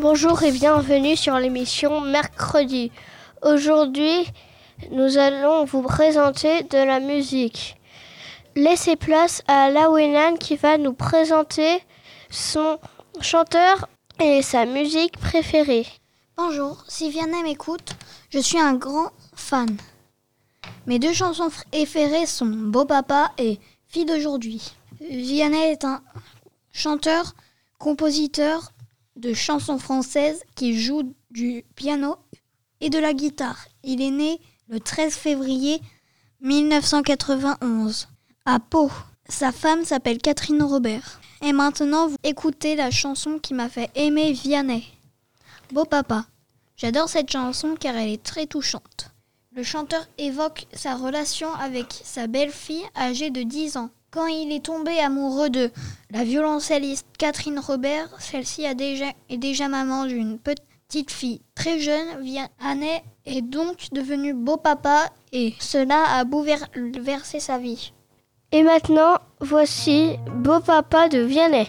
Bonjour 0.00 0.42
et 0.42 0.50
bienvenue 0.50 1.14
sur 1.14 1.38
l'émission 1.38 2.00
Mercredi. 2.00 2.90
Aujourd'hui, 3.42 4.26
nous 4.92 5.18
allons 5.18 5.66
vous 5.66 5.82
présenter 5.82 6.62
de 6.62 6.78
la 6.78 7.00
musique. 7.00 7.76
Laissez 8.56 8.96
place 8.96 9.42
à 9.46 9.68
Lawenan 9.68 10.38
qui 10.38 10.56
va 10.56 10.78
nous 10.78 10.94
présenter 10.94 11.82
son 12.30 12.78
chanteur 13.20 13.90
et 14.18 14.40
sa 14.40 14.64
musique 14.64 15.18
préférée. 15.18 15.86
Bonjour, 16.34 16.82
si 16.88 17.10
Vianney 17.10 17.42
m'écoute, 17.42 17.92
je 18.30 18.38
suis 18.38 18.58
un 18.58 18.72
grand 18.72 19.10
fan. 19.34 19.76
Mes 20.86 20.98
deux 20.98 21.12
chansons 21.12 21.50
préférées 21.50 22.24
sont 22.24 22.46
Beau 22.46 22.86
Papa 22.86 23.32
et 23.36 23.58
Fille 23.86 24.06
d'aujourd'hui. 24.06 24.72
Vianney 24.98 25.72
est 25.72 25.84
un 25.84 26.00
chanteur, 26.72 27.34
compositeur 27.78 28.72
de 29.20 29.34
chansons 29.34 29.78
françaises 29.78 30.42
qui 30.54 30.80
joue 30.80 31.14
du 31.30 31.64
piano 31.76 32.16
et 32.80 32.90
de 32.90 32.98
la 32.98 33.12
guitare. 33.12 33.66
Il 33.84 34.00
est 34.00 34.10
né 34.10 34.40
le 34.68 34.80
13 34.80 35.14
février 35.14 35.80
1991 36.40 38.08
à 38.46 38.58
Pau. 38.58 38.90
Sa 39.28 39.52
femme 39.52 39.84
s'appelle 39.84 40.18
Catherine 40.18 40.62
Robert. 40.62 41.20
Et 41.42 41.52
maintenant, 41.52 42.08
vous 42.08 42.16
écoutez 42.24 42.74
la 42.74 42.90
chanson 42.90 43.38
qui 43.38 43.54
m'a 43.54 43.68
fait 43.68 43.90
aimer 43.94 44.32
Vianney. 44.32 44.84
Beau 45.72 45.84
papa. 45.84 46.26
J'adore 46.76 47.08
cette 47.08 47.30
chanson 47.30 47.76
car 47.78 47.96
elle 47.96 48.10
est 48.10 48.22
très 48.22 48.46
touchante. 48.46 49.10
Le 49.52 49.62
chanteur 49.62 50.06
évoque 50.16 50.66
sa 50.72 50.96
relation 50.96 51.52
avec 51.54 52.00
sa 52.04 52.26
belle-fille 52.26 52.84
âgée 52.96 53.30
de 53.30 53.42
10 53.42 53.76
ans. 53.76 53.90
Quand 54.12 54.26
il 54.26 54.52
est 54.52 54.64
tombé 54.64 54.98
amoureux 54.98 55.50
de 55.50 55.70
la 56.10 56.24
violoncelliste 56.24 57.06
Catherine 57.16 57.60
Robert, 57.60 58.08
celle-ci 58.18 58.64
est 58.64 59.36
déjà 59.36 59.68
maman 59.68 60.04
d'une 60.04 60.38
petite 60.40 61.12
fille 61.12 61.40
très 61.54 61.78
jeune. 61.78 62.20
Vianney 62.20 63.04
est 63.24 63.42
donc 63.42 63.92
devenu 63.92 64.34
beau 64.34 64.56
papa 64.56 65.10
et 65.32 65.54
cela 65.60 66.02
a 66.16 66.24
bouleversé 66.24 67.38
sa 67.38 67.58
vie. 67.58 67.92
Et 68.50 68.64
maintenant, 68.64 69.18
voici 69.40 70.16
Beau 70.34 70.58
Papa 70.58 71.08
de 71.08 71.20
Vianney. 71.20 71.68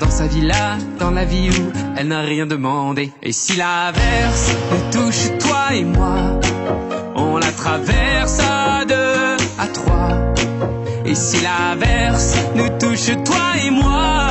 dans 0.00 0.10
sa 0.10 0.26
villa, 0.26 0.78
dans 0.98 1.10
la 1.10 1.24
vie 1.24 1.50
où 1.50 1.72
elle 1.96 2.08
n'a 2.08 2.22
rien 2.22 2.46
demandé. 2.46 3.12
Et 3.22 3.32
si 3.32 3.56
l'averse 3.56 4.56
nous 4.72 4.90
touche 4.90 5.38
toi 5.38 5.74
et 5.74 5.84
moi, 5.84 6.40
on 7.14 7.36
la 7.36 7.52
traverse 7.52 8.40
à 8.40 8.84
deux, 8.86 9.36
à 9.58 9.66
trois. 9.66 10.32
Et 11.04 11.14
si 11.14 11.38
l'averse 11.42 12.34
nous 12.54 12.68
touche 12.78 13.10
toi 13.24 13.52
et 13.64 13.70
moi, 13.70 14.29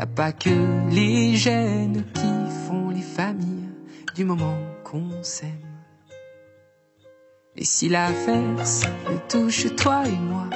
a 0.00 0.06
pas 0.06 0.32
que 0.32 0.48
les 0.90 1.36
gènes 1.36 2.04
qui 2.14 2.32
font 2.66 2.88
les 2.88 3.02
familles 3.02 3.68
du 4.14 4.24
moment 4.24 4.56
qu'on 4.82 5.22
s'aime. 5.22 5.50
Et 7.54 7.66
si 7.66 7.90
l'averse 7.90 8.84
nous 9.10 9.20
touche 9.28 9.66
toi 9.76 10.04
et 10.06 10.18
moi, 10.30 10.48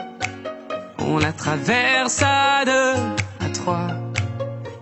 on 0.98 1.18
la 1.18 1.32
traverse 1.32 2.22
à 2.22 2.64
deux, 2.64 3.44
à 3.46 3.50
trois. 3.52 3.88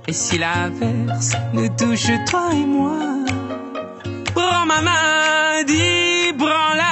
Et 0.06 0.12
si 0.12 0.38
l'averse 0.38 1.32
nous 1.55 1.69
touche 1.70 2.12
toi 2.31 2.50
et 2.53 2.64
moi, 2.64 3.00
prends 4.32 4.64
ma 4.67 4.81
main, 4.81 5.64
dis 5.67 6.32
prends-la. 6.38 6.92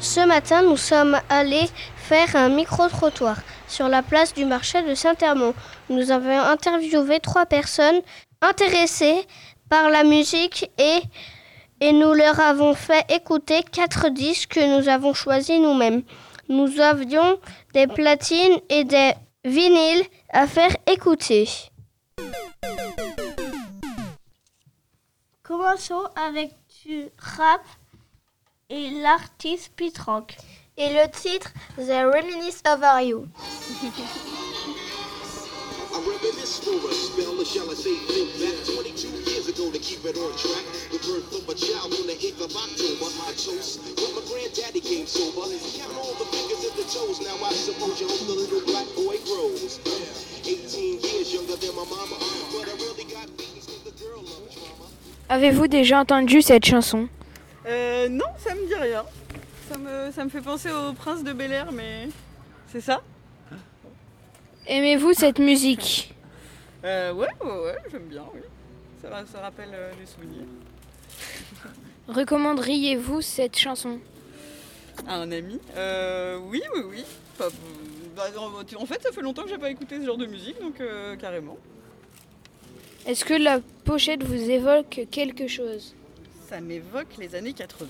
Ce 0.00 0.26
matin, 0.26 0.62
nous 0.62 0.76
sommes 0.76 1.18
allés 1.28 1.68
faire 1.96 2.36
un 2.36 2.48
micro-trottoir 2.48 3.36
sur 3.66 3.88
la 3.88 4.02
place 4.02 4.32
du 4.32 4.44
marché 4.44 4.82
de 4.82 4.94
Saint-Hermont. 4.94 5.54
Nous 5.90 6.10
avons 6.10 6.40
interviewé 6.40 7.20
trois 7.20 7.44
personnes 7.44 8.00
intéressées 8.40 9.26
par 9.68 9.90
la 9.90 10.04
musique 10.04 10.70
et, 10.78 11.00
et 11.80 11.92
nous 11.92 12.14
leur 12.14 12.40
avons 12.40 12.74
fait 12.74 13.04
écouter 13.10 13.62
quatre 13.70 14.08
disques 14.08 14.54
que 14.54 14.78
nous 14.78 14.88
avons 14.88 15.12
choisis 15.12 15.60
nous-mêmes. 15.60 16.02
Nous 16.48 16.80
avions 16.80 17.38
des 17.74 17.86
platines 17.86 18.58
et 18.70 18.84
des 18.84 19.12
vinyles 19.44 20.04
à 20.32 20.46
faire 20.46 20.74
écouter. 20.86 21.46
Commençons 25.48 26.04
avec 26.14 26.52
du 26.84 27.08
rap 27.16 27.64
et 28.68 28.90
l'artiste 28.90 29.72
Pete 29.76 29.96
Rock. 29.96 30.36
Et 30.76 30.90
le 30.92 31.08
titre 31.10 31.48
The 31.78 32.04
Reminisce 32.04 32.60
Over 32.68 33.00
You. 33.00 33.26
I 35.88 36.04
reminisce 36.04 36.60
for 36.60 36.76
a 36.76 36.92
spell, 36.92 37.40
or 37.40 37.46
shall 37.48 37.64
I 37.64 37.74
say, 37.74 37.96
think 37.96 38.28
back 38.36 38.60
22 38.76 39.08
years 39.24 39.48
ago 39.48 39.72
to 39.72 39.78
keep 39.80 40.04
it 40.04 40.20
on 40.20 40.36
track. 40.36 40.68
The 40.92 41.00
birth 41.00 41.32
of 41.32 41.48
a 41.48 41.56
child 41.56 41.96
on 41.96 42.04
the 42.04 42.12
8th 42.12 42.44
of 42.44 42.52
October. 42.52 43.08
I 43.24 43.32
toast 43.32 43.80
when 43.96 44.12
my 44.12 44.22
granddaddy 44.28 44.84
came 44.84 45.08
sober. 45.08 45.48
Count 45.48 45.96
all 45.96 46.12
the 46.20 46.28
fingers 46.28 46.60
and 46.60 46.76
the 46.76 46.84
toes. 46.92 47.24
Now 47.24 47.40
I 47.40 47.56
suppose 47.56 47.96
you 47.96 48.06
hope 48.06 48.28
the 48.28 48.36
little 48.36 48.60
black 48.68 48.84
boy 48.92 49.16
grows. 49.24 49.80
18 50.44 51.00
years 51.00 51.32
younger 51.32 51.56
than 51.56 51.72
my 51.72 51.88
mama, 51.88 52.20
but 52.52 52.68
I 52.68 52.76
really 52.84 53.08
got 53.08 53.32
beaten 53.40 53.64
since 53.64 53.80
the 53.80 53.96
girl 53.96 54.20
loved 54.20 54.52
drama. 54.52 54.87
Avez-vous 55.28 55.68
déjà 55.68 56.00
entendu 56.00 56.42
cette 56.42 56.64
chanson? 56.64 57.08
Euh, 57.66 58.08
non, 58.08 58.24
ça 58.38 58.54
me 58.54 58.66
dit 58.66 58.74
rien. 58.74 59.04
Ça 59.70 59.76
me, 59.78 60.10
ça 60.12 60.24
me 60.24 60.30
fait 60.30 60.40
penser 60.40 60.70
au 60.70 60.92
prince 60.94 61.22
de 61.22 61.32
Bel 61.32 61.52
Air, 61.52 61.70
mais 61.72 62.08
c'est 62.72 62.80
ça? 62.80 63.02
Aimez-vous 64.66 65.12
cette 65.12 65.38
musique? 65.38 66.14
Euh, 66.84 67.12
Ouais, 67.12 67.28
ouais, 67.44 67.50
ouais, 67.64 67.76
j'aime 67.90 68.04
bien, 68.04 68.22
oui. 68.34 68.40
Ça, 69.02 69.10
ra- 69.10 69.26
ça 69.30 69.40
rappelle 69.40 69.70
euh, 69.72 69.92
des 70.00 70.06
souvenirs. 70.06 70.44
Recommanderiez-vous 72.08 73.20
cette 73.20 73.58
chanson? 73.58 73.98
À 75.06 75.16
un 75.16 75.30
ami 75.30 75.60
euh, 75.76 76.38
Oui, 76.38 76.62
oui, 76.74 76.82
oui. 76.90 77.04
Enfin, 77.38 77.50
bah, 78.16 78.24
en 78.78 78.86
fait, 78.86 79.02
ça 79.02 79.12
fait 79.12 79.20
longtemps 79.20 79.42
que 79.42 79.50
j'ai 79.50 79.58
pas 79.58 79.70
écouté 79.70 80.00
ce 80.00 80.06
genre 80.06 80.16
de 80.16 80.26
musique, 80.26 80.58
donc 80.60 80.80
euh, 80.80 81.16
carrément. 81.16 81.58
Est-ce 83.06 83.24
que 83.24 83.34
la 83.34 83.60
pochette 83.84 84.22
vous 84.22 84.50
évoque 84.50 85.06
quelque 85.10 85.48
chose? 85.48 85.94
Ça 86.48 86.60
m'évoque 86.60 87.16
les 87.18 87.34
années 87.34 87.52
80. 87.52 87.86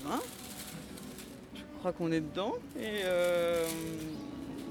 Je 1.55 1.61
crois 1.79 1.91
qu'on 1.91 2.11
est 2.11 2.21
dedans. 2.21 2.55
Et 2.79 3.01
euh, 3.03 3.65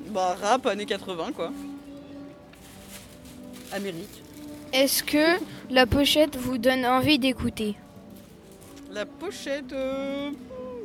bah, 0.09 0.37
rap 0.41 0.67
années 0.67 0.87
80, 0.87 1.33
quoi. 1.33 1.53
Amérique. 3.73 4.23
Est-ce 4.73 5.03
que 5.03 5.39
la 5.71 5.87
pochette 5.87 6.37
vous 6.37 6.59
donne 6.59 6.85
envie 6.85 7.19
d'écouter? 7.19 7.75
La 8.93 9.07
pochette, 9.07 9.73
euh, 9.73 10.31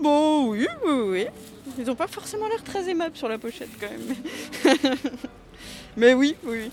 bon, 0.02 0.50
oui, 0.50 0.68
oui, 0.86 0.94
oui. 0.94 1.26
Ils 1.78 1.86
n'ont 1.86 1.96
pas 1.96 2.08
forcément 2.08 2.48
l'air 2.48 2.64
très 2.64 2.90
aimables 2.90 3.16
sur 3.16 3.28
la 3.28 3.38
pochette 3.38 3.70
quand 3.80 3.90
même. 3.90 4.86
Mais 5.98 6.14
oui, 6.14 6.36
oui. 6.44 6.70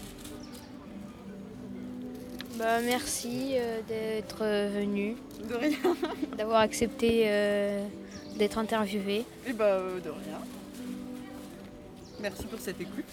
Bah 2.60 2.82
merci 2.84 3.54
euh, 3.54 3.80
d'être 3.88 4.44
venu, 4.44 5.16
De 5.48 5.54
rien. 5.54 5.78
d'avoir 6.36 6.60
accepté 6.60 7.22
euh, 7.24 7.86
d'être 8.36 8.58
interviewé. 8.58 9.24
Et 9.46 9.54
bah, 9.54 9.64
euh, 9.64 9.98
de 9.98 10.10
rien. 10.10 10.38
Merci 12.20 12.44
pour 12.44 12.60
cette 12.60 12.78
écoute. 12.78 13.06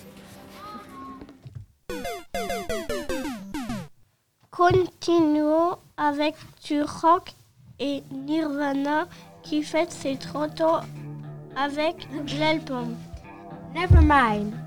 Continuons 4.51 5.77
avec 5.95 6.35
du 6.65 6.81
rock 6.81 7.31
et 7.79 8.03
Nirvana 8.11 9.07
qui 9.43 9.63
fête 9.63 9.93
ses 9.93 10.17
30 10.17 10.59
ans 10.59 10.81
avec 11.55 11.95
l'album 12.37 12.97
Nevermind. 13.73 14.66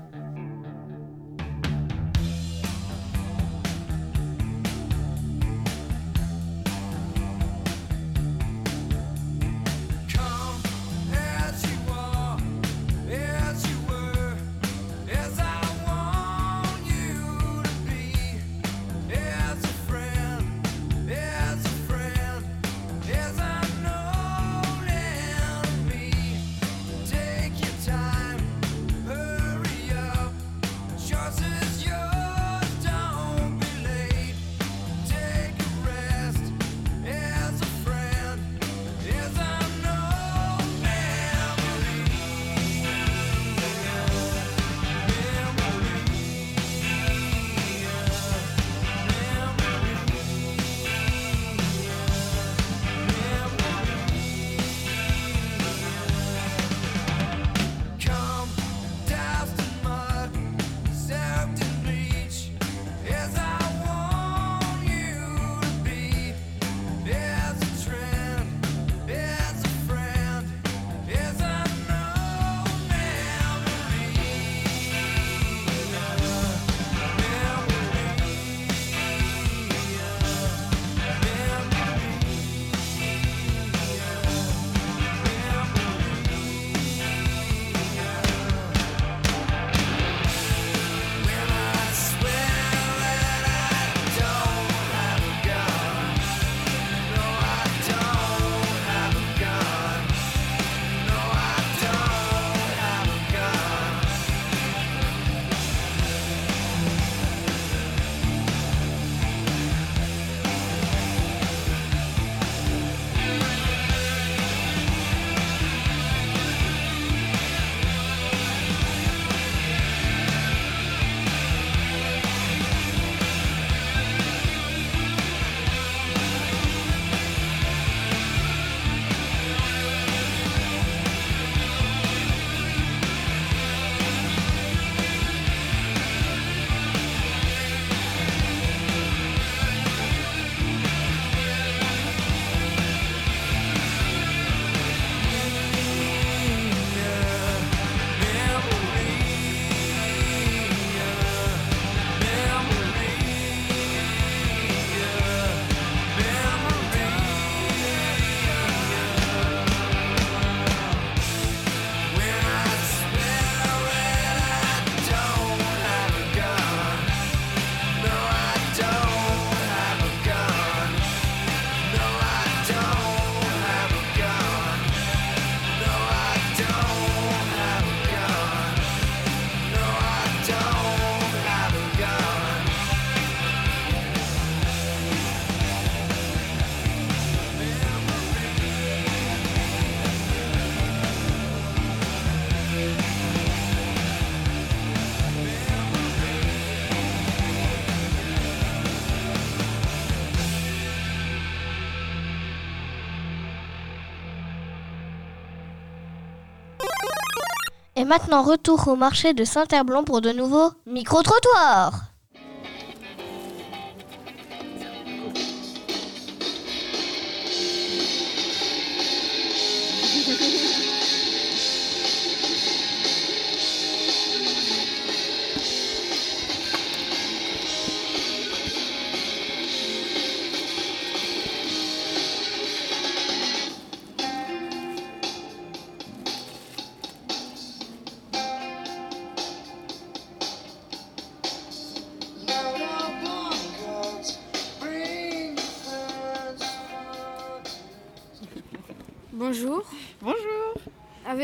Et 208.01 208.03
maintenant, 208.03 208.41
retour 208.41 208.87
au 208.87 208.95
marché 208.95 209.35
de 209.35 209.43
Saint-Herblanc 209.43 210.05
pour 210.05 210.21
de 210.21 210.31
nouveaux 210.31 210.71
micro-trottoirs. 210.87 212.10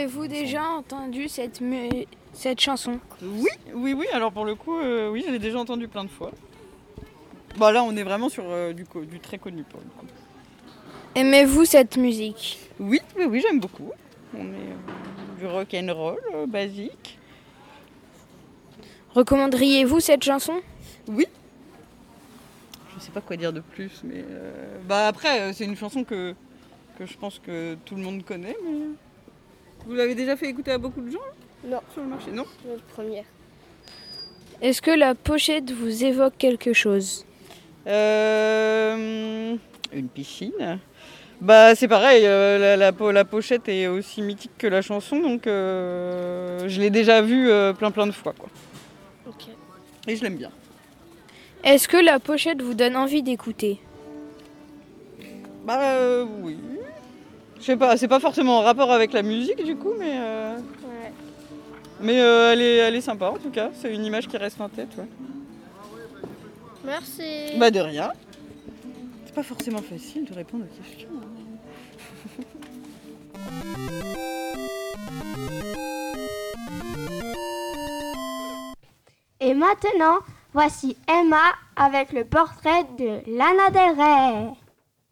Avez-vous 0.07 0.27
déjà 0.27 0.63
entendu 0.63 1.27
cette, 1.27 1.59
mu- 1.59 2.05
cette 2.31 2.61
chanson? 2.61 2.97
Oui, 3.21 3.49
oui, 3.73 3.91
oui. 3.93 4.05
Alors 4.13 4.31
pour 4.31 4.45
le 4.45 4.55
coup, 4.55 4.77
euh, 4.79 5.09
oui, 5.11 5.21
je 5.27 5.31
l'ai 5.33 5.37
déjà 5.37 5.59
entendu 5.59 5.89
plein 5.89 6.05
de 6.05 6.09
fois. 6.09 6.31
Bah 7.57 7.73
là, 7.73 7.83
on 7.83 7.93
est 7.93 8.03
vraiment 8.03 8.29
sur 8.29 8.45
euh, 8.47 8.71
du, 8.71 8.85
co- 8.85 9.03
du 9.03 9.19
très 9.19 9.37
connu 9.37 9.63
pour 9.63 9.81
le 9.81 9.87
coup. 9.99 10.05
Aimez-vous 11.13 11.65
cette 11.65 11.97
musique? 11.97 12.57
Oui, 12.79 13.01
oui, 13.17 13.25
oui, 13.25 13.43
j'aime 13.45 13.59
beaucoup. 13.59 13.91
On 14.33 14.45
est 14.45 14.71
euh, 14.71 15.39
du 15.39 15.45
rock 15.45 15.73
and 15.73 15.93
roll 15.93 16.21
euh, 16.33 16.45
basique. 16.47 17.19
Recommanderiez-vous 19.13 19.99
cette 19.99 20.23
chanson? 20.23 20.61
Oui. 21.09 21.27
Je 22.95 23.03
sais 23.03 23.11
pas 23.11 23.19
quoi 23.19 23.35
dire 23.35 23.51
de 23.51 23.59
plus, 23.59 23.91
mais 24.05 24.23
euh, 24.25 24.77
bah 24.87 25.09
après, 25.09 25.51
c'est 25.51 25.65
une 25.65 25.75
chanson 25.75 26.05
que, 26.05 26.33
que 26.97 27.05
je 27.05 27.17
pense 27.17 27.39
que 27.39 27.75
tout 27.83 27.95
le 27.95 28.03
monde 28.03 28.23
connaît. 28.23 28.55
Mais... 28.63 28.95
Vous 29.87 29.95
l'avez 29.95 30.15
déjà 30.15 30.35
fait 30.35 30.47
écouter 30.49 30.71
à 30.71 30.77
beaucoup 30.77 31.01
de 31.01 31.09
gens 31.09 31.19
là 31.63 31.77
Non. 31.77 31.79
sur 31.93 32.01
le 32.01 32.07
marché 32.09 32.31
Non. 32.31 32.45
Notre 32.67 32.83
première. 32.83 33.23
Est-ce 34.61 34.81
que 34.81 34.91
la 34.91 35.15
pochette 35.15 35.71
vous 35.71 36.03
évoque 36.03 36.33
quelque 36.37 36.73
chose? 36.73 37.25
Euh, 37.87 39.55
une 39.93 40.07
piscine. 40.09 40.79
Bah 41.39 41.75
c'est 41.75 41.87
pareil, 41.87 42.23
euh, 42.25 42.57
la, 42.57 42.75
la 42.77 42.91
po- 42.91 43.11
la 43.11 43.23
pochette 43.23 43.69
est 43.69 43.85
aussi 43.87 44.23
mythique 44.23 44.51
que 44.57 44.65
la 44.65 44.81
chanson, 44.81 45.19
donc 45.19 45.45
euh, 45.45 46.67
je 46.67 46.81
l'ai 46.81 46.89
déjà 46.89 47.21
vue 47.21 47.49
euh, 47.51 47.73
plein 47.73 47.91
plein 47.91 48.07
de 48.07 48.11
fois 48.11 48.33
quoi. 48.37 48.49
Ok. 49.27 49.45
Et 50.07 50.15
je 50.15 50.23
l'aime 50.23 50.35
bien. 50.37 50.49
Est-ce 51.63 51.87
que 51.87 51.97
la 51.97 52.19
pochette 52.19 52.61
vous 52.63 52.73
donne 52.73 52.95
envie 52.95 53.21
d'écouter? 53.21 53.79
Bah 55.63 55.79
euh, 55.93 56.25
oui. 56.41 56.57
Je 57.59 57.65
sais 57.65 57.77
pas, 57.77 57.97
c'est 57.97 58.07
pas 58.07 58.19
forcément 58.19 58.59
en 58.59 58.61
rapport 58.61 58.91
avec 58.91 59.13
la 59.13 59.23
musique 59.23 59.63
du 59.63 59.75
coup, 59.75 59.93
mais 59.97 60.11
euh, 60.13 60.57
mais 61.99 62.19
euh, 62.21 62.53
elle, 62.53 62.61
est, 62.61 62.75
elle 62.77 62.95
est 62.95 63.01
sympa 63.01 63.29
en 63.29 63.37
tout 63.37 63.49
cas. 63.49 63.69
C'est 63.73 63.93
une 63.93 64.05
image 64.05 64.27
qui 64.27 64.37
reste 64.37 64.61
en 64.61 64.69
tête. 64.69 64.95
Ouais. 64.97 65.07
Merci. 66.85 67.57
Bah 67.57 67.71
de 67.71 67.79
rien. 67.79 68.11
C'est 69.25 69.35
pas 69.35 69.43
forcément 69.43 69.81
facile 69.81 70.25
de 70.25 70.33
répondre 70.33 70.65
aux 70.65 70.83
questions. 70.83 71.09
hein. 71.13 72.43
Et 79.39 79.53
maintenant, 79.53 80.17
voici 80.53 80.97
Emma 81.07 81.53
avec 81.75 82.11
le 82.11 82.25
portrait 82.25 82.83
de 82.97 83.21
Lana 83.37 83.69
Del 83.71 83.99
Rey. 83.99 84.49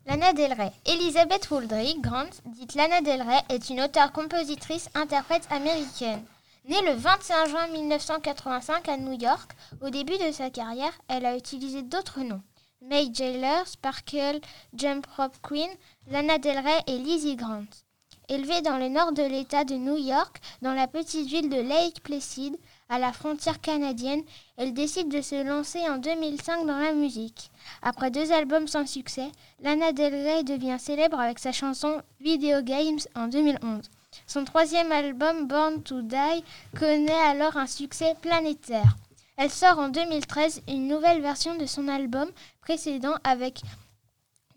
Lana 0.07 0.33
Del 0.33 0.53
Rey. 0.53 0.71
Elizabeth 0.85 1.49
Wooldridge 1.49 1.99
Grant, 1.99 2.29
dite 2.45 2.75
Lana 2.75 3.01
Del 3.01 3.23
Rey, 3.23 3.41
est 3.49 3.71
une 3.71 3.81
auteure-compositrice-interprète 3.81 5.47
américaine. 5.49 6.23
Née 6.69 6.81
le 6.83 6.93
25 6.93 7.47
juin 7.47 7.67
1985 7.69 8.87
à 8.87 8.97
New 8.97 9.19
York, 9.19 9.53
au 9.81 9.89
début 9.89 10.19
de 10.19 10.31
sa 10.31 10.51
carrière, 10.51 10.93
elle 11.07 11.25
a 11.25 11.35
utilisé 11.35 11.81
d'autres 11.81 12.19
noms. 12.19 12.43
May 12.83 13.09
Jailer, 13.11 13.65
Sparkle, 13.65 14.41
Jump 14.75 15.07
Rope 15.17 15.37
Queen, 15.41 15.71
Lana 16.11 16.37
Del 16.37 16.59
Rey 16.59 16.83
et 16.85 16.99
Lizzie 16.99 17.35
Grant. 17.35 17.65
Élevée 18.29 18.61
dans 18.61 18.77
le 18.77 18.89
nord 18.89 19.11
de 19.11 19.23
l'État 19.23 19.63
de 19.63 19.73
New 19.73 19.97
York, 19.97 20.39
dans 20.61 20.73
la 20.73 20.87
petite 20.87 21.27
ville 21.27 21.49
de 21.49 21.61
Lake 21.61 22.03
Placid, 22.03 22.55
à 22.89 22.99
la 22.99 23.11
frontière 23.11 23.61
canadienne, 23.61 24.23
elle 24.57 24.73
décide 24.73 25.09
de 25.09 25.21
se 25.21 25.43
lancer 25.43 25.79
en 25.89 25.97
2005 25.97 26.65
dans 26.65 26.77
la 26.77 26.93
musique. 26.93 27.51
Après 27.81 28.11
deux 28.11 28.31
albums 28.31 28.67
sans 28.67 28.85
succès, 28.85 29.31
Lana 29.61 29.91
Del 29.91 30.13
Rey 30.13 30.43
devient 30.43 30.77
célèbre 30.79 31.19
avec 31.19 31.39
sa 31.39 31.51
chanson 31.51 32.01
Video 32.19 32.61
Games 32.61 32.99
en 33.15 33.27
2011. 33.27 33.89
Son 34.27 34.45
troisième 34.45 34.91
album, 34.91 35.47
Born 35.47 35.83
to 35.83 36.01
Die, 36.01 36.43
connaît 36.77 37.11
alors 37.11 37.57
un 37.57 37.67
succès 37.67 38.15
planétaire. 38.21 38.95
Elle 39.37 39.51
sort 39.51 39.79
en 39.79 39.89
2013 39.89 40.61
une 40.67 40.87
nouvelle 40.87 41.21
version 41.21 41.55
de 41.55 41.65
son 41.65 41.87
album 41.87 42.29
précédent 42.61 43.15
avec 43.23 43.61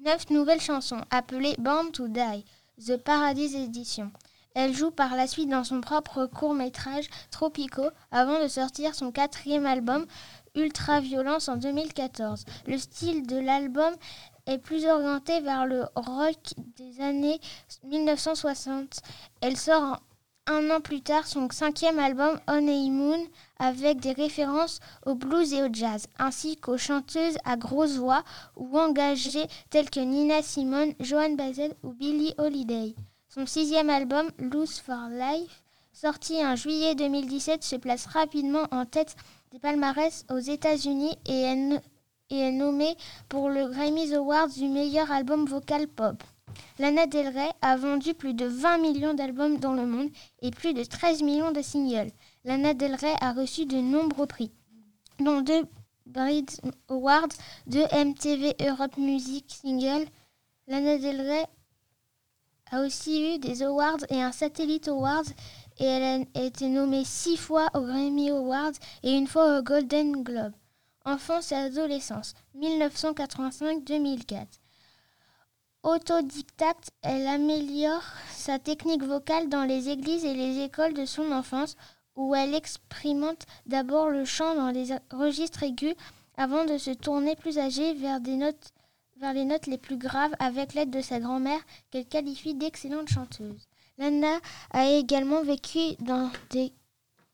neuf 0.04 0.30
nouvelles 0.30 0.60
chansons 0.60 1.00
appelées 1.10 1.56
Born 1.58 1.90
to 1.90 2.06
Die, 2.08 2.44
The 2.86 2.96
Paradise 2.96 3.56
Edition. 3.56 4.12
Elle 4.54 4.74
joue 4.74 4.90
par 4.90 5.14
la 5.14 5.26
suite 5.26 5.48
dans 5.48 5.64
son 5.64 5.80
propre 5.80 6.26
court-métrage 6.26 7.08
Tropico 7.30 7.82
avant 8.10 8.42
de 8.42 8.48
sortir 8.48 8.94
son 8.94 9.12
quatrième 9.12 9.66
album 9.66 10.06
Ultraviolence 10.54 11.48
en 11.48 11.56
2014. 11.56 12.44
Le 12.66 12.78
style 12.78 13.26
de 13.26 13.36
l'album 13.36 13.94
est 14.46 14.58
plus 14.58 14.86
orienté 14.86 15.40
vers 15.40 15.66
le 15.66 15.84
rock 15.94 16.54
des 16.76 17.00
années 17.00 17.40
1960. 17.84 19.00
Elle 19.40 19.56
sort 19.56 20.00
un 20.48 20.70
an 20.70 20.80
plus 20.80 21.02
tard 21.02 21.26
son 21.26 21.48
cinquième 21.50 21.98
album 21.98 22.40
Honeymoon 22.46 23.26
avec 23.58 24.00
des 24.00 24.12
références 24.12 24.80
au 25.04 25.14
blues 25.14 25.52
et 25.52 25.62
au 25.62 25.68
jazz, 25.70 26.06
ainsi 26.18 26.56
qu'aux 26.56 26.78
chanteuses 26.78 27.36
à 27.44 27.56
grosse 27.56 27.96
voix 27.96 28.24
ou 28.56 28.78
engagées 28.78 29.46
telles 29.68 29.90
que 29.90 30.00
Nina 30.00 30.42
Simone, 30.42 30.94
Joan 31.00 31.36
Baez 31.36 31.74
ou 31.82 31.92
Billie 31.92 32.34
Holiday. 32.38 32.94
Son 33.30 33.44
sixième 33.44 33.90
album, 33.90 34.30
Loose 34.38 34.78
for 34.80 35.10
Life, 35.10 35.62
sorti 35.92 36.42
en 36.42 36.56
juillet 36.56 36.94
2017, 36.94 37.62
se 37.62 37.76
place 37.76 38.06
rapidement 38.06 38.66
en 38.70 38.86
tête 38.86 39.16
des 39.52 39.58
palmarès 39.58 40.24
aux 40.30 40.38
États-Unis 40.38 41.14
et 41.26 41.42
est, 42.30 42.52
nommé 42.52 42.96
pour 43.28 43.50
le 43.50 43.68
Grammy 43.68 44.14
Award 44.14 44.50
du 44.52 44.68
meilleur 44.68 45.10
album 45.10 45.44
vocal 45.44 45.88
pop. 45.88 46.24
Lana 46.78 47.06
Del 47.06 47.28
Rey 47.28 47.50
a 47.60 47.76
vendu 47.76 48.14
plus 48.14 48.32
de 48.32 48.46
20 48.46 48.78
millions 48.78 49.12
d'albums 49.12 49.58
dans 49.58 49.74
le 49.74 49.84
monde 49.84 50.08
et 50.40 50.50
plus 50.50 50.72
de 50.72 50.82
13 50.82 51.22
millions 51.22 51.52
de 51.52 51.60
singles. 51.60 52.12
Lana 52.44 52.72
Del 52.72 52.94
Rey 52.94 53.14
a 53.20 53.34
reçu 53.34 53.66
de 53.66 53.76
nombreux 53.76 54.26
prix, 54.26 54.50
dont 55.20 55.42
deux 55.42 55.66
Brit 56.06 56.46
Awards, 56.88 57.28
deux 57.66 57.84
MTV 57.92 58.56
Europe 58.66 58.96
Music 58.96 59.44
Single. 59.50 60.06
Lana 60.66 60.96
Del 60.96 61.20
Rey 61.20 61.44
a 62.70 62.80
aussi 62.82 63.34
eu 63.34 63.38
des 63.38 63.62
awards 63.62 64.04
et 64.10 64.22
un 64.22 64.32
Satellite 64.32 64.88
Awards 64.88 65.24
et 65.78 65.84
elle 65.84 66.26
a 66.34 66.42
été 66.42 66.68
nommée 66.68 67.04
six 67.04 67.36
fois 67.36 67.68
aux 67.74 67.80
Grammy 67.80 68.30
Awards 68.30 68.72
et 69.02 69.12
une 69.12 69.26
fois 69.26 69.58
au 69.58 69.62
Golden 69.62 70.22
Globe. 70.22 70.52
Enfance 71.04 71.52
et 71.52 71.56
adolescence, 71.56 72.34
1985-2004. 72.56 74.46
Autodidacte, 75.84 76.90
elle 77.02 77.26
améliore 77.28 78.02
sa 78.30 78.58
technique 78.58 79.04
vocale 79.04 79.48
dans 79.48 79.64
les 79.64 79.88
églises 79.88 80.24
et 80.24 80.34
les 80.34 80.64
écoles 80.64 80.94
de 80.94 81.04
son 81.06 81.30
enfance 81.32 81.76
où 82.16 82.34
elle 82.34 82.54
expérimente 82.54 83.46
d'abord 83.66 84.10
le 84.10 84.24
chant 84.24 84.54
dans 84.56 84.70
les 84.70 84.88
registres 85.12 85.62
aigus 85.62 85.94
avant 86.36 86.64
de 86.64 86.78
se 86.78 86.90
tourner 86.90 87.36
plus 87.36 87.58
âgée 87.58 87.94
vers, 87.94 88.20
des 88.20 88.36
notes, 88.36 88.72
vers 89.20 89.32
les 89.32 89.44
notes 89.44 89.66
les 89.66 89.78
plus 89.78 89.96
graves 89.96 90.34
avec 90.38 90.74
l'aide 90.74 90.90
de 90.90 91.00
sa 91.00 91.18
grand-mère 91.18 91.60
qu'elle 91.90 92.06
qualifie 92.06 92.54
d'excellente 92.54 93.08
chanteuse. 93.08 93.68
Lana 93.98 94.38
a 94.70 94.88
également 94.90 95.42
vécu 95.42 95.96
dans 96.00 96.30
des 96.50 96.72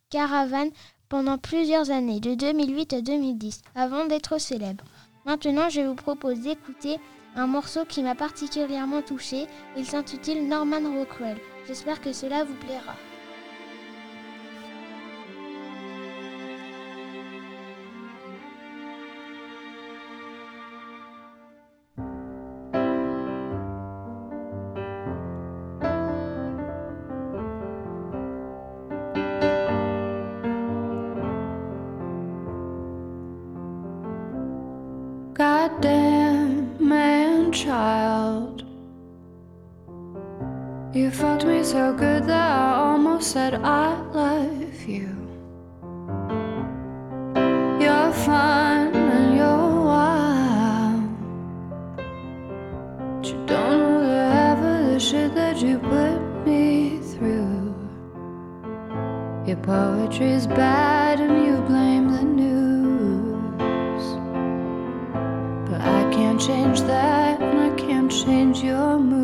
caravanes 0.08 0.70
pendant 1.10 1.36
plusieurs 1.36 1.90
années, 1.90 2.20
de 2.20 2.34
2008 2.34 2.92
à 2.94 3.00
2010, 3.02 3.60
avant 3.74 4.06
d'être 4.06 4.40
célèbre. 4.40 4.84
Maintenant, 5.26 5.68
je 5.68 5.82
vous 5.82 5.94
propose 5.94 6.40
d'écouter 6.40 6.98
un 7.36 7.46
morceau 7.46 7.84
qui 7.84 8.02
m'a 8.02 8.14
particulièrement 8.14 9.02
touché. 9.02 9.46
Il 9.76 9.84
s'intitule 9.84 10.48
Norman 10.48 10.98
Rockwell. 10.98 11.38
J'espère 11.66 12.00
que 12.00 12.12
cela 12.12 12.44
vous 12.44 12.54
plaira. 12.54 12.94
Poetry's 59.64 60.46
bad 60.46 61.20
and 61.20 61.46
you 61.46 61.56
blame 61.62 62.08
the 62.12 62.22
news. 62.22 64.04
But 65.70 65.80
I 65.80 66.02
can't 66.12 66.38
change 66.38 66.82
that 66.82 67.40
and 67.40 67.72
I 67.72 67.74
can't 67.74 68.10
change 68.10 68.62
your 68.62 68.98
mood. 68.98 69.23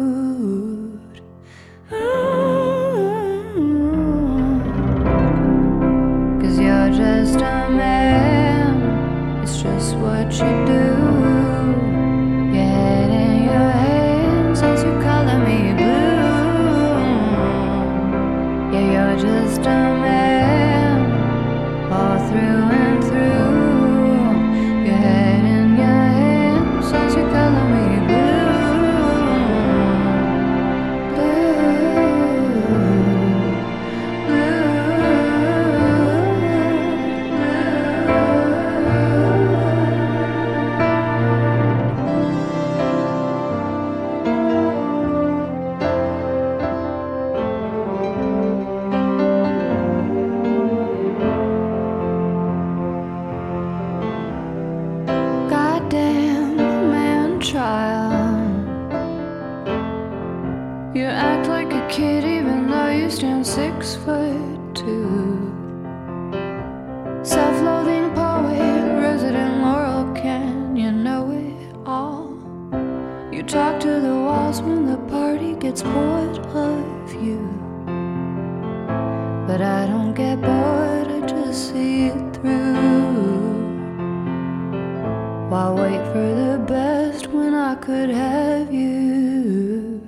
Why 85.50 85.69
wait 85.73 86.04
for 86.13 86.32
the 86.43 86.65
best 86.65 87.26
when 87.26 87.54
I 87.54 87.75
could 87.75 88.08
have 88.08 88.73
you? 88.73 90.00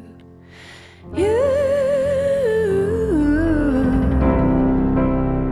You, 1.17 1.37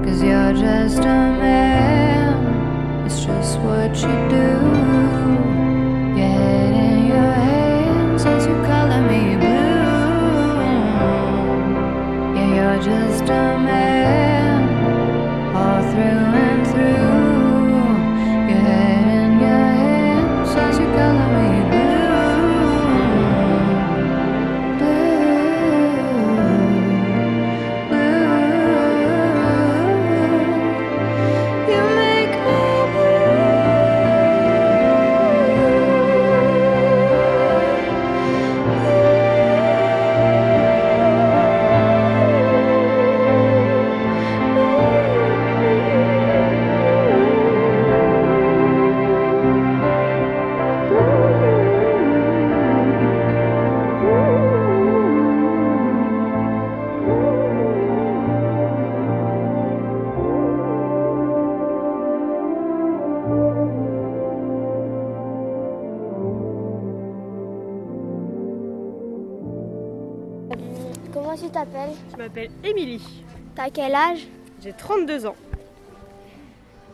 cause 0.04 0.22
you're 0.22 0.52
just 0.52 0.98
a 1.00 1.20
man, 1.42 3.04
it's 3.04 3.24
just 3.24 3.58
what 3.58 3.96
you 3.96 4.29
m'appelle 72.30 72.50
Émilie, 72.64 73.24
T'as 73.56 73.70
quel 73.70 73.94
âge? 73.94 74.26
J'ai 74.62 74.72
32 74.72 75.26
ans. 75.26 75.34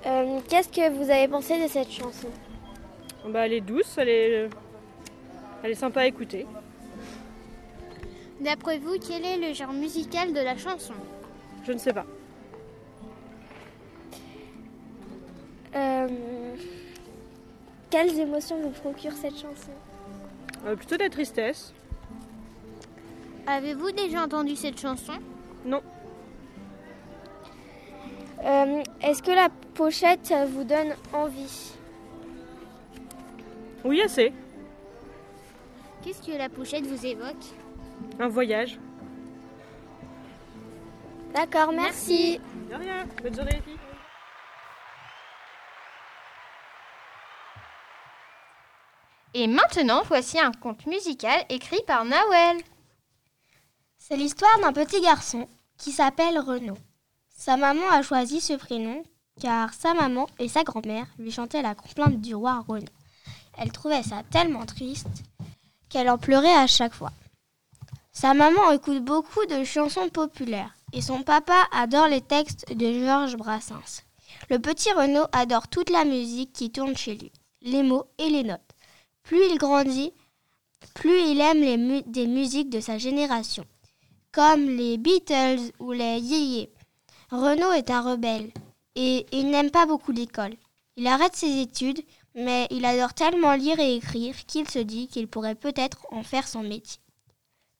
Euh, 0.06 0.40
Qu'est-ce 0.48 0.68
que 0.68 0.90
vous 0.90 1.10
avez 1.10 1.28
pensé 1.28 1.62
de 1.62 1.68
cette 1.68 1.90
chanson? 1.90 2.28
Bah, 3.28 3.44
elle 3.46 3.52
est 3.54 3.60
douce, 3.60 3.96
elle 3.98 4.08
est, 4.08 4.48
elle 5.62 5.70
est 5.70 5.74
sympa 5.74 6.00
à 6.02 6.06
écouter. 6.06 6.46
D'après 8.40 8.78
vous, 8.78 8.96
quel 8.98 9.24
est 9.24 9.36
le 9.48 9.52
genre 9.52 9.72
musical 9.72 10.32
de 10.32 10.40
la 10.40 10.56
chanson? 10.56 10.94
Je 11.66 11.72
ne 11.72 11.78
sais 11.78 11.92
pas. 11.92 12.06
Euh, 15.74 16.08
Quelles 17.90 18.18
émotions 18.18 18.60
vous 18.60 18.70
procure 18.70 19.12
cette 19.12 19.34
chanson? 19.34 19.70
Euh, 20.66 20.76
plutôt 20.76 20.96
de 20.96 21.02
la 21.02 21.10
tristesse. 21.10 21.74
Avez-vous 23.46 23.92
déjà 23.92 24.22
entendu 24.24 24.56
cette 24.56 24.80
chanson? 24.80 25.12
Non. 25.64 25.82
Euh, 28.44 28.82
Est-ce 29.00 29.22
que 29.22 29.30
la 29.30 29.48
pochette 29.74 30.34
vous 30.50 30.64
donne 30.64 30.94
envie? 31.12 31.72
Oui, 33.84 34.02
assez. 34.02 34.32
Qu'est-ce 36.02 36.22
que 36.22 36.36
la 36.36 36.48
pochette 36.48 36.86
vous 36.86 37.06
évoque? 37.06 37.44
Un 38.18 38.28
voyage. 38.28 38.78
D'accord, 41.34 41.72
merci. 41.72 42.40
De 42.70 42.74
rien. 42.74 43.04
Bonne 43.22 43.34
journée 43.34 43.52
les 43.52 43.62
filles. 43.62 43.78
Et 49.34 49.46
maintenant, 49.46 50.02
voici 50.06 50.40
un 50.40 50.50
conte 50.52 50.86
musical 50.86 51.44
écrit 51.50 51.82
par 51.86 52.04
Nawel. 52.04 52.56
C'est 54.08 54.16
l'histoire 54.16 54.60
d'un 54.60 54.72
petit 54.72 55.00
garçon 55.00 55.48
qui 55.78 55.90
s'appelle 55.90 56.38
Renaud. 56.38 56.78
Sa 57.28 57.56
maman 57.56 57.90
a 57.90 58.02
choisi 58.02 58.40
ce 58.40 58.52
prénom 58.52 59.02
car 59.40 59.74
sa 59.74 59.94
maman 59.94 60.28
et 60.38 60.46
sa 60.46 60.62
grand-mère 60.62 61.08
lui 61.18 61.32
chantaient 61.32 61.60
la 61.60 61.74
complainte 61.74 62.20
du 62.20 62.32
roi 62.36 62.64
Renaud. 62.68 62.86
Elle 63.58 63.72
trouvait 63.72 64.04
ça 64.04 64.22
tellement 64.30 64.64
triste 64.64 65.08
qu'elle 65.88 66.08
en 66.08 66.18
pleurait 66.18 66.54
à 66.54 66.68
chaque 66.68 66.94
fois. 66.94 67.10
Sa 68.12 68.32
maman 68.32 68.70
écoute 68.70 69.04
beaucoup 69.04 69.44
de 69.46 69.64
chansons 69.64 70.08
populaires 70.08 70.76
et 70.92 71.02
son 71.02 71.24
papa 71.24 71.66
adore 71.72 72.06
les 72.06 72.20
textes 72.20 72.72
de 72.72 73.04
Georges 73.04 73.36
Brassens. 73.36 74.04
Le 74.50 74.60
petit 74.60 74.92
Renaud 74.92 75.26
adore 75.32 75.66
toute 75.66 75.90
la 75.90 76.04
musique 76.04 76.52
qui 76.52 76.70
tourne 76.70 76.96
chez 76.96 77.16
lui, 77.16 77.32
les 77.60 77.82
mots 77.82 78.06
et 78.18 78.30
les 78.30 78.44
notes. 78.44 78.60
Plus 79.24 79.42
il 79.50 79.58
grandit, 79.58 80.12
plus 80.94 81.22
il 81.22 81.40
aime 81.40 81.60
les 81.60 82.02
des 82.02 82.28
musiques 82.28 82.70
de 82.70 82.78
sa 82.78 82.98
génération, 82.98 83.66
comme 84.36 84.68
les 84.68 84.98
Beatles 84.98 85.72
ou 85.78 85.92
les 85.92 86.18
Yéyés. 86.18 86.70
Renaud 87.30 87.72
est 87.72 87.88
un 87.88 88.02
rebelle 88.02 88.52
et 88.94 89.24
il 89.32 89.48
n'aime 89.48 89.70
pas 89.70 89.86
beaucoup 89.86 90.12
l'école. 90.12 90.54
Il 90.96 91.06
arrête 91.06 91.34
ses 91.34 91.62
études, 91.62 92.02
Mais 92.34 92.66
il 92.70 92.84
adore 92.84 93.14
tellement 93.14 93.54
lire 93.54 93.80
et 93.80 93.94
écrire 93.94 94.36
qu'il 94.44 94.68
se 94.68 94.78
dit 94.78 95.08
qu'il 95.08 95.26
pourrait 95.26 95.54
peut-être 95.54 96.06
en 96.10 96.22
faire 96.22 96.46
son 96.46 96.62
métier. 96.62 97.00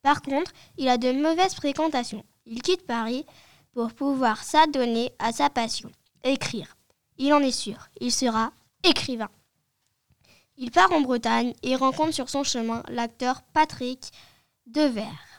Par 0.01 0.23
contre, 0.23 0.51
il 0.79 0.89
a 0.89 0.97
de 0.97 1.13
mauvaises 1.13 1.55
fréquentations. 1.55 2.25
Il 2.47 2.63
quitte 2.63 2.87
Paris 2.87 3.27
pour 3.75 3.93
pouvoir 3.93 4.43
s'adonner 4.43 5.13
à 5.19 5.33
sa 5.33 5.51
passion, 5.51 5.93
écrire. 6.25 6.75
Il 7.19 7.35
en 7.35 7.41
est 7.41 7.51
sûr, 7.51 7.91
il 8.01 8.11
sera 8.11 8.51
écrivain. 8.83 9.29
Il 10.57 10.71
part 10.71 10.93
en 10.93 11.03
Bretagne 11.03 11.53
et 11.63 11.77
rencontre 11.77 12.15
sur 12.15 12.31
son 12.31 12.45
chemin 12.45 12.83
l'acteur 12.89 13.43
Patrick 13.53 14.11
Devers. 14.67 15.36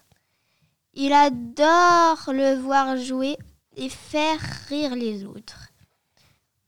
Il 0.99 1.13
adore 1.13 2.33
le 2.33 2.55
voir 2.55 2.97
jouer 2.97 3.37
et 3.75 3.87
faire 3.87 4.39
rire 4.67 4.95
les 4.95 5.25
autres. 5.25 5.69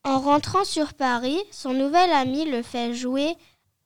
En 0.04 0.20
rentrant 0.20 0.64
sur 0.64 0.94
Paris, 0.94 1.40
son 1.50 1.74
nouvel 1.74 2.12
ami 2.12 2.46
le 2.46 2.62
fait 2.62 2.94
jouer 2.94 3.36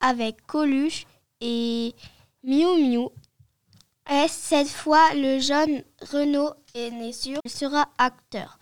avec 0.01 0.45
Coluche 0.45 1.05
et 1.39 1.95
Miu 2.43 2.65
Miu. 2.75 3.07
Et 4.11 4.27
cette 4.27 4.67
fois, 4.67 5.13
le 5.13 5.39
jeune 5.39 5.81
Renaud 6.11 6.51
est 6.75 6.91
né 6.91 7.13
sûr 7.13 7.39
sera 7.47 7.87
acteur. 7.97 8.59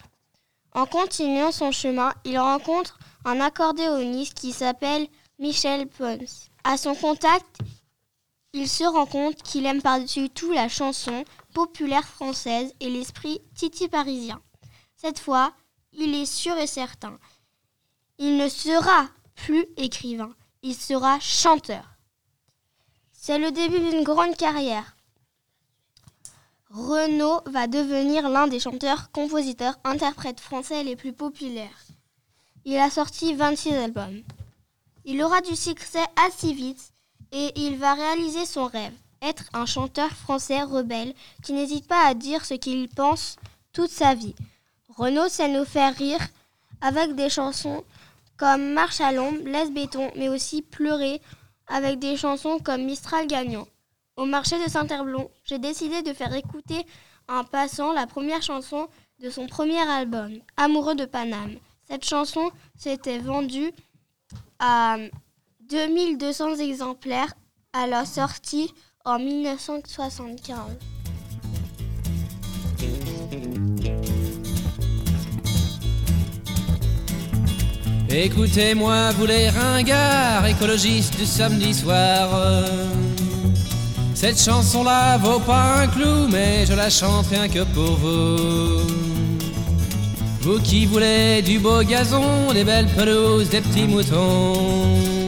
En 0.73 0.85
continuant 0.85 1.51
son 1.51 1.71
chemin, 1.71 2.13
il 2.25 2.37
rencontre 2.37 2.99
un 3.25 3.41
accordéoniste 3.41 4.35
qui 4.35 4.51
s'appelle 4.51 5.07
Michel 5.39 5.87
Pons. 5.87 6.47
À 6.63 6.77
son 6.77 6.93
contact, 6.93 7.57
il 8.53 8.69
se 8.69 8.83
rend 8.83 9.07
compte 9.07 9.41
qu'il 9.41 9.65
aime 9.65 9.81
par-dessus 9.81 10.29
tout 10.29 10.51
la 10.51 10.69
chanson 10.69 11.23
populaire 11.53 12.07
française 12.07 12.73
et 12.79 12.89
l'esprit 12.89 13.41
titi 13.55 13.87
parisien. 13.87 14.41
Cette 14.95 15.19
fois, 15.19 15.53
il 15.93 16.15
est 16.15 16.25
sûr 16.25 16.57
et 16.57 16.67
certain. 16.67 17.17
Il 18.17 18.37
ne 18.37 18.49
sera 18.49 19.07
plus 19.35 19.65
écrivain, 19.77 20.33
il 20.61 20.75
sera 20.75 21.19
chanteur. 21.19 21.97
C'est 23.11 23.39
le 23.39 23.51
début 23.51 23.79
d'une 23.79 24.03
grande 24.03 24.35
carrière. 24.35 24.95
Renaud 26.69 27.41
va 27.47 27.67
devenir 27.67 28.29
l'un 28.29 28.47
des 28.47 28.59
chanteurs, 28.59 29.11
compositeurs, 29.11 29.77
interprètes 29.83 30.39
français 30.39 30.83
les 30.83 30.95
plus 30.95 31.13
populaires. 31.13 31.85
Il 32.63 32.77
a 32.77 32.89
sorti 32.89 33.33
26 33.33 33.73
albums. 33.73 34.23
Il 35.03 35.21
aura 35.21 35.41
du 35.41 35.55
succès 35.55 36.05
assez 36.15 36.53
vite 36.53 36.93
et 37.31 37.51
il 37.55 37.77
va 37.77 37.93
réaliser 37.93 38.45
son 38.45 38.67
rêve, 38.67 38.93
être 39.21 39.45
un 39.53 39.65
chanteur 39.65 40.09
français 40.09 40.63
rebelle 40.63 41.13
qui 41.43 41.53
n'hésite 41.53 41.87
pas 41.87 42.05
à 42.05 42.13
dire 42.13 42.45
ce 42.45 42.55
qu'il 42.55 42.89
pense 42.89 43.37
toute 43.73 43.89
sa 43.91 44.15
vie. 44.15 44.35
Renaud 44.89 45.29
sait 45.29 45.47
nous 45.49 45.65
faire 45.65 45.95
rire 45.95 46.21
avec 46.81 47.15
des 47.15 47.29
chansons 47.29 47.83
comme 48.37 48.73
Marche 48.73 49.01
à 49.01 49.11
l'ombre, 49.11 49.43
Laisse 49.45 49.71
béton, 49.71 50.11
mais 50.15 50.29
aussi 50.29 50.61
Pleurer 50.61 51.21
avec 51.67 51.99
des 51.99 52.17
chansons 52.17 52.59
comme 52.59 52.83
Mistral 52.83 53.27
gagnant. 53.27 53.67
Au 54.17 54.25
marché 54.25 54.61
de 54.63 54.69
Saint-Herblon, 54.69 55.29
j'ai 55.43 55.59
décidé 55.59 56.01
de 56.01 56.13
faire 56.13 56.33
écouter 56.33 56.85
en 57.29 57.43
passant 57.43 57.93
la 57.93 58.07
première 58.07 58.41
chanson 58.41 58.87
de 59.19 59.29
son 59.29 59.47
premier 59.47 59.79
album, 59.79 60.39
Amoureux 60.57 60.95
de 60.95 61.05
Paname. 61.05 61.55
Cette 61.87 62.03
chanson 62.03 62.51
s'était 62.75 63.19
vendue 63.19 63.71
à 64.59 64.97
2200 65.61 66.55
exemplaires 66.57 67.33
à 67.73 67.87
la 67.87 68.05
sortie 68.05 68.73
en 69.05 69.19
1975. 69.19 70.57
Écoutez-moi, 78.09 79.11
vous 79.11 79.25
les 79.25 79.49
ringards, 79.49 80.45
écologistes 80.45 81.17
du 81.17 81.25
samedi 81.25 81.73
soir. 81.73 82.29
Cette 84.13 84.39
chanson-là 84.39 85.17
vaut 85.17 85.39
pas 85.39 85.81
un 85.81 85.87
clou, 85.87 86.27
mais 86.29 86.65
je 86.65 86.73
la 86.73 86.89
chante 86.89 87.27
rien 87.27 87.47
que 87.47 87.63
pour 87.73 87.95
vous. 87.95 88.81
Vous 90.41 90.59
qui 90.59 90.85
voulez 90.85 91.41
du 91.41 91.59
beau 91.59 91.81
gazon, 91.83 92.51
des 92.53 92.63
belles 92.63 92.89
pelouses, 92.97 93.49
des 93.49 93.61
petits 93.61 93.87
moutons, 93.87 95.20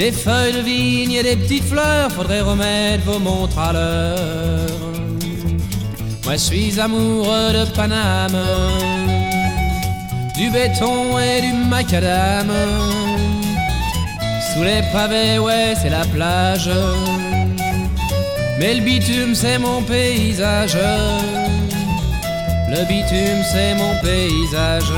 des 0.00 0.12
feuilles 0.12 0.54
de 0.54 0.60
vigne 0.60 1.12
et 1.12 1.22
des 1.22 1.36
petites 1.36 1.64
fleurs, 1.64 2.10
faudrait 2.10 2.40
remettre 2.40 3.04
vos 3.04 3.18
montres 3.18 3.58
à 3.58 3.70
l'heure. 3.74 4.80
Moi 6.24 6.32
je 6.32 6.44
suis 6.50 6.80
amoureux 6.80 7.52
de 7.52 7.64
Paname 7.76 8.40
du 10.38 10.48
béton 10.50 11.18
et 11.18 11.42
du 11.42 11.52
macadam. 11.52 12.50
Sous 14.48 14.62
les 14.62 14.80
pavés, 14.90 15.38
ouais, 15.38 15.74
c'est 15.80 15.90
la 15.90 16.06
plage. 16.06 16.70
Mais 18.58 18.76
le 18.76 18.80
bitume, 18.80 19.34
c'est 19.34 19.58
mon 19.58 19.82
paysage. 19.82 20.78
Le 22.70 22.80
bitume, 22.88 23.42
c'est 23.52 23.74
mon 23.74 23.94
paysage. 24.02 24.92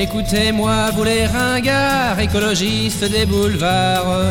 Écoutez-moi, 0.00 0.90
vous 0.94 1.04
les 1.04 1.26
ringards, 1.26 2.18
écologistes 2.18 3.04
des 3.04 3.26
boulevards. 3.26 4.24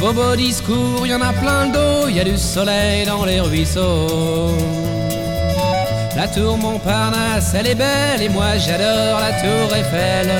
Vos 0.00 0.12
beaux 0.12 0.34
discours, 0.34 1.06
y 1.06 1.14
en 1.14 1.20
a 1.20 1.32
plein 1.32 1.66
d'eau, 1.68 2.08
y 2.08 2.18
a 2.18 2.24
du 2.24 2.36
soleil 2.36 3.06
dans 3.06 3.24
les 3.24 3.40
ruisseaux. 3.40 4.50
La 6.16 6.26
tour 6.26 6.58
Montparnasse, 6.58 7.54
elle 7.54 7.68
est 7.68 7.74
belle 7.76 8.22
et 8.22 8.28
moi 8.28 8.56
j'adore 8.58 9.20
la 9.20 9.32
tour 9.42 9.76
Eiffel. 9.76 10.30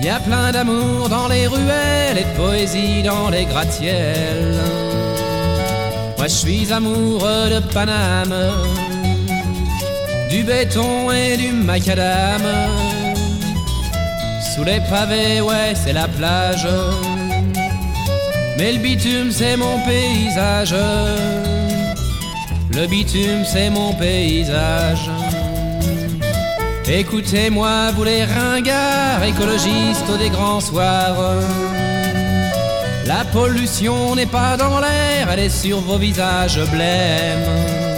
Y 0.00 0.08
a 0.08 0.18
plein 0.18 0.52
d'amour 0.52 1.10
dans 1.10 1.28
les 1.28 1.46
ruelles 1.46 2.16
et 2.16 2.24
de 2.24 2.36
poésie 2.36 3.02
dans 3.02 3.28
les 3.28 3.44
gratte-ciels. 3.44 4.56
Moi 6.16 6.26
je 6.26 6.34
suis 6.34 6.72
amoureux 6.72 7.50
de 7.50 7.60
Paname, 7.74 8.34
du 10.30 10.44
béton 10.44 11.10
et 11.10 11.36
du 11.36 11.52
macadam. 11.52 12.42
Sous 14.54 14.64
les 14.64 14.80
pavés, 14.88 15.40
ouais, 15.40 15.74
c'est 15.74 15.92
la 15.92 16.08
plage. 16.08 16.66
Mais 18.58 18.72
le 18.72 18.78
bitume, 18.78 19.30
c'est 19.32 19.56
mon 19.56 19.78
paysage. 19.86 20.74
Le 22.72 22.86
bitume, 22.86 23.44
c'est 23.44 23.70
mon 23.70 23.92
paysage. 23.94 25.10
Écoutez-moi, 26.86 27.92
vous 27.96 28.04
les 28.04 28.24
ringards, 28.24 29.22
écologistes 29.24 30.18
des 30.18 30.28
grands 30.28 30.60
soirs. 30.60 31.34
La 33.06 33.24
pollution 33.32 34.14
n'est 34.14 34.26
pas 34.26 34.56
dans 34.56 34.78
l'air, 34.80 35.28
elle 35.32 35.40
est 35.40 35.48
sur 35.48 35.80
vos 35.80 35.98
visages 35.98 36.60
blêmes. 36.70 37.89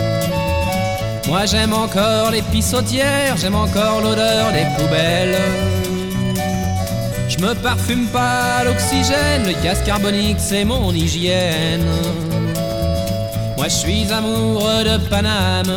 Moi 1.33 1.47
j'aime 1.47 1.73
encore 1.73 2.31
les 2.31 2.43
pissotières, 2.43 3.39
j'aime 3.39 3.55
encore 3.55 4.03
l'odeur 4.03 4.53
des 4.53 4.67
poubelles. 4.77 5.39
Je 7.27 7.39
me 7.39 7.55
parfume 7.55 8.07
pas 8.09 8.63
l'oxygène, 8.65 9.47
le 9.47 9.55
gaz 9.65 9.83
carbonique 9.83 10.37
c'est 10.39 10.67
mon 10.67 10.93
hygiène. 10.93 11.87
Moi 13.57 13.65
je 13.65 13.75
suis 13.75 14.13
amoureux 14.13 14.85
de 14.85 14.99
Paname, 15.09 15.75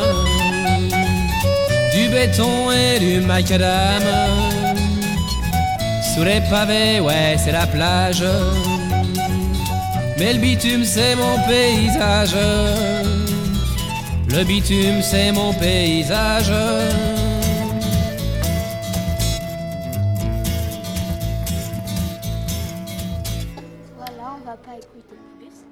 du 1.94 2.10
béton 2.10 2.72
et 2.72 3.00
du 3.00 3.22
macadam. 3.22 4.04
Sous 6.14 6.26
les 6.26 6.42
pavés, 6.50 7.00
ouais, 7.00 7.38
c'est 7.38 7.54
la 7.54 7.66
plage. 7.66 8.26
Mais 10.20 10.34
le 10.34 10.40
bitume, 10.40 10.84
c'est 10.84 11.16
mon 11.16 11.38
paysage. 11.48 12.36
Le 14.38 14.44
bitume, 14.44 15.02
c'est 15.02 15.32
mon 15.32 15.54
paysage. 15.54 16.52
Voilà, 23.96 24.36
on 24.36 24.46
va 24.46 24.58
pas 24.58 24.74
écouter 24.74 25.16
plus. 25.40 25.64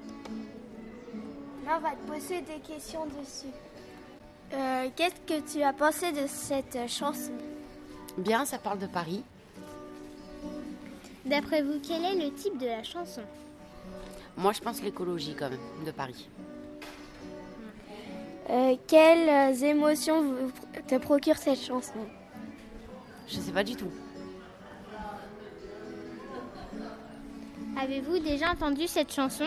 Là, 1.66 1.76
on 1.76 1.80
va 1.80 1.90
te 1.90 2.10
poser 2.10 2.40
des 2.40 2.60
questions 2.66 3.04
dessus. 3.04 3.52
Euh, 4.54 4.88
Qu'est-ce 4.96 5.20
que 5.26 5.52
tu 5.52 5.62
as 5.62 5.74
pensé 5.74 6.12
de 6.12 6.26
cette 6.26 6.88
chanson? 6.88 7.32
Bien, 8.16 8.46
ça 8.46 8.56
parle 8.56 8.78
de 8.78 8.86
Paris. 8.86 9.22
D'après 11.26 11.60
vous, 11.60 11.80
quel 11.86 12.02
est 12.02 12.14
le 12.14 12.32
type 12.32 12.56
de 12.56 12.66
la 12.66 12.82
chanson? 12.82 13.24
Moi, 14.38 14.52
je 14.52 14.60
pense 14.60 14.80
l'écologie 14.82 15.36
quand 15.38 15.50
même, 15.50 15.84
de 15.84 15.90
Paris. 15.90 16.30
Euh, 18.50 18.76
Quelles 18.86 19.28
euh, 19.28 19.52
émotions 19.66 20.22
vous- 20.22 20.52
te 20.86 20.96
procure 20.98 21.36
cette 21.36 21.60
chanson? 21.60 21.94
Je 23.26 23.36
sais 23.38 23.52
pas 23.52 23.64
du 23.64 23.74
tout. 23.74 23.90
Avez-vous 27.80 28.18
déjà 28.18 28.50
entendu 28.52 28.86
cette 28.86 29.12
chanson? 29.12 29.46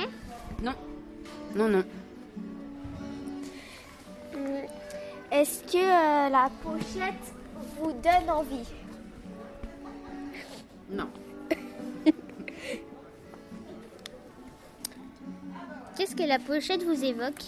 Non. 0.64 0.74
Non, 1.56 1.70
non. 1.70 1.84
Hum, 4.36 4.42
Est-ce 5.32 5.64
que 5.64 5.78
euh, 5.78 6.30
la 6.30 6.50
pochette 6.64 7.34
vous 7.80 7.92
donne 7.94 8.30
envie? 8.30 8.68
Non. 10.90 11.08
Qu'est-ce 15.96 16.16
que 16.16 16.24
la 16.24 16.40
pochette 16.40 16.84
vous 16.84 17.04
évoque? 17.04 17.44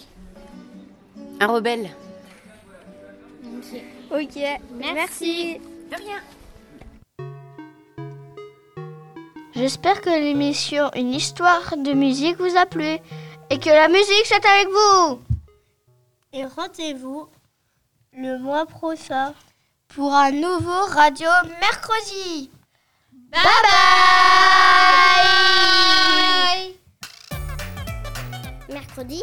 Un 1.40 1.46
rebelle. 1.46 1.90
Ok. 4.10 4.38
Merci. 4.72 5.58
De 5.90 5.96
rien. 5.96 6.20
J'espère 9.54 10.00
que 10.02 10.10
l'émission 10.10 10.90
Une 10.94 11.12
histoire 11.14 11.76
de 11.76 11.92
musique 11.92 12.38
vous 12.38 12.56
a 12.56 12.66
plu 12.66 12.98
et 13.50 13.58
que 13.58 13.70
la 13.70 13.88
musique 13.88 14.26
c'est 14.26 14.44
avec 14.44 14.68
vous. 14.68 15.20
Et 16.32 16.44
rendez-vous 16.44 17.28
le 18.12 18.38
mois 18.38 18.66
prochain 18.66 19.34
pour 19.88 20.14
un 20.14 20.30
nouveau 20.30 20.84
Radio 20.88 21.28
Mercredi. 21.60 22.50
Bye 23.32 23.42
bye. 23.64 23.80
Mercredi 28.68 29.22